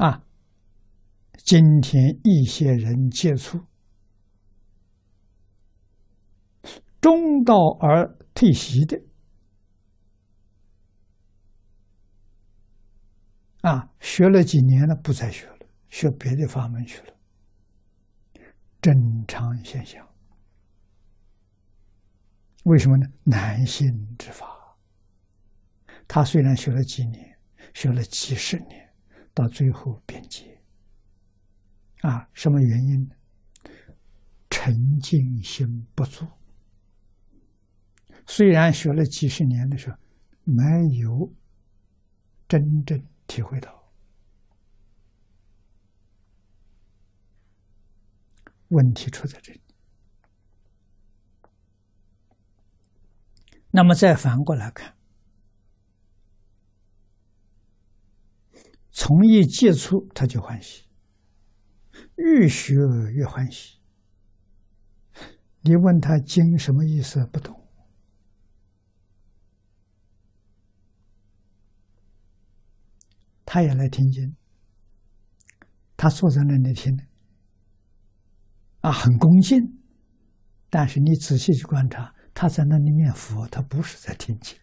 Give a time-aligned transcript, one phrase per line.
[0.00, 0.24] 啊，
[1.36, 3.60] 今天一些人接触
[7.02, 8.98] 中道而退席的，
[13.60, 17.14] 啊，学了几年了，不再学了，学别的法门去了，
[18.80, 18.94] 正
[19.28, 20.08] 常现象。
[22.64, 23.06] 为什么呢？
[23.24, 23.86] 难信
[24.16, 24.78] 之法，
[26.08, 27.38] 他虽然学了几年，
[27.74, 28.89] 学了几十年。
[29.32, 30.60] 到最后变结，
[32.02, 33.14] 啊，什么原因呢？
[34.50, 36.26] 沉静心不足。
[38.26, 39.96] 虽然学了几十年的时候，
[40.44, 40.62] 没
[40.98, 41.32] 有
[42.48, 43.92] 真正体会到，
[48.68, 49.60] 问题出在这里。
[53.70, 54.99] 那么再反过来看。
[59.02, 60.84] 从一接触，他就欢喜，
[62.16, 62.74] 越学
[63.14, 63.78] 越欢喜。
[65.62, 67.66] 你问他经什么意思，不懂，
[73.46, 74.36] 他也来听经，
[75.96, 76.94] 他坐在那里听，
[78.82, 79.80] 啊，很恭敬。
[80.68, 84.58] 但是你仔细去观察，他在那里念佛，他不是在听经。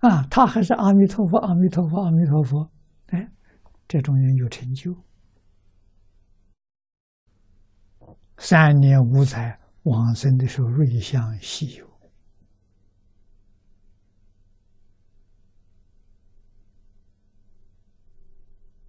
[0.00, 2.70] 啊，他还是阿弥陀佛，阿弥陀佛，阿弥陀佛。
[3.08, 3.30] 哎，
[3.86, 4.94] 这种人有成就。
[8.38, 11.86] 三年五载往生的时候，瑞相稀有。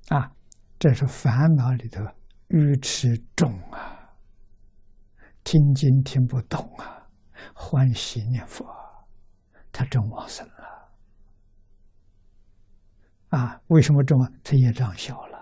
[0.08, 0.32] 啊，
[0.80, 2.02] 这是烦恼里头
[2.48, 4.14] 愚痴重啊，
[5.44, 7.10] 听经听不懂啊，
[7.54, 8.66] 欢喜念佛，
[9.74, 10.61] 他真往生了。
[13.32, 15.40] 啊，为什么这么他业障小了？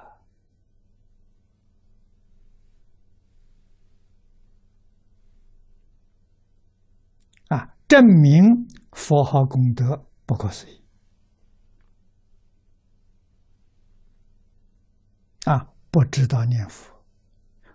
[7.48, 8.44] 啊，证明
[8.92, 10.84] 佛号功德不可思议。
[15.46, 16.94] 啊，不知道念佛，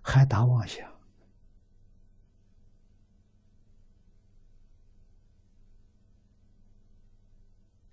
[0.00, 0.93] 还打妄想。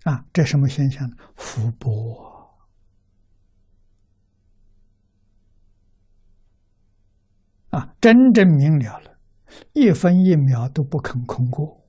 [0.04, 1.16] 啊，这什么现象呢？
[1.36, 2.30] 福波
[7.70, 9.18] 啊，真正明了了，
[9.72, 11.80] 一分一秒都不肯空过。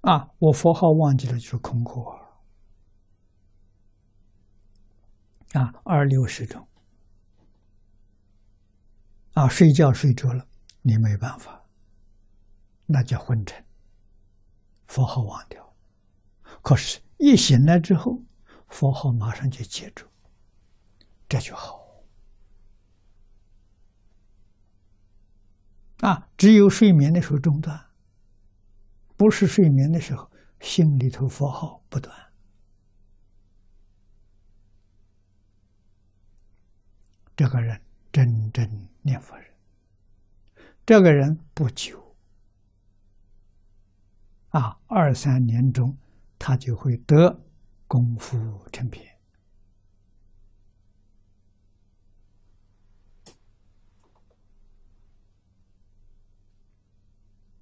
[0.00, 2.18] 啊，我佛号忘记了就是空过。
[5.52, 6.66] 啊，二六十种。
[9.34, 10.44] 啊，睡觉睡着了，
[10.82, 11.64] 你没办法，
[12.86, 13.64] 那叫昏沉。
[14.90, 15.72] 佛号忘掉，
[16.62, 18.20] 可是，一醒来之后，
[18.66, 20.04] 佛号马上就接住，
[21.28, 21.78] 这就好。
[25.98, 27.86] 啊，只有睡眠的时候中断，
[29.16, 30.28] 不是睡眠的时候，
[30.58, 32.12] 心里头佛号不断。
[37.36, 37.80] 这个人
[38.10, 39.46] 真正念佛人，
[40.84, 42.09] 这个人不久。
[44.50, 45.96] 啊，二三年中，
[46.38, 47.40] 他就会得
[47.86, 48.36] 功夫
[48.72, 49.06] 成片。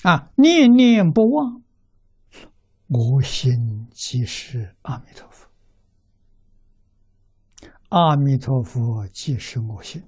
[0.03, 1.63] 啊，念念不忘，
[2.87, 5.49] 我心即是阿弥陀佛，
[7.89, 10.03] 阿弥陀佛即是我心。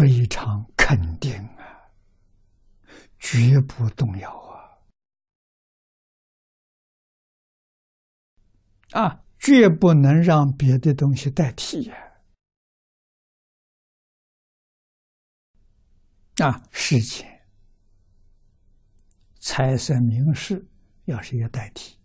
[0.00, 1.92] 非常肯定啊，
[3.18, 4.80] 绝不动摇啊！
[8.92, 11.94] 啊，绝不能让别的东西代替呀！
[16.38, 17.28] 啊，事情
[19.38, 20.66] 财神名食
[21.04, 21.98] 要是一个代替，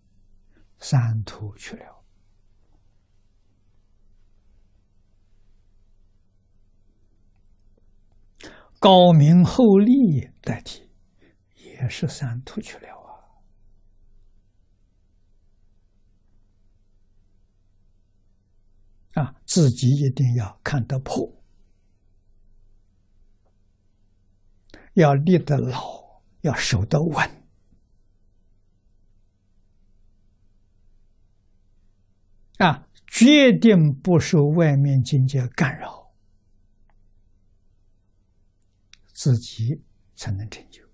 [0.79, 2.04] 三途去了。
[8.85, 10.87] 高明厚利代替，
[11.55, 12.95] 也是三途去了
[19.13, 19.23] 啊！
[19.23, 21.27] 啊，自己一定要看得破，
[24.93, 27.27] 要立得牢，要守得稳，
[32.59, 36.04] 啊，决定不受外面境界干扰。
[39.25, 39.81] 自己
[40.15, 40.84] 才能成就。